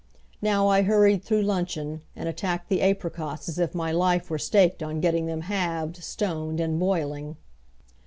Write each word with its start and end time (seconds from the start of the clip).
Now 0.41 0.67
I 0.67 0.81
hurried 0.81 1.23
through 1.23 1.43
luncheon, 1.43 2.01
and 2.15 2.27
attacked 2.27 2.69
the 2.69 2.81
apricots 2.81 3.47
as 3.47 3.59
if 3.59 3.75
my 3.75 3.91
life 3.91 4.31
were 4.31 4.39
staked 4.39 4.81
on 4.81 4.99
getting 4.99 5.27
them 5.27 5.41
halved, 5.41 5.97
stoned, 5.97 6.59
and 6.59 6.79
boiling. 6.79 7.37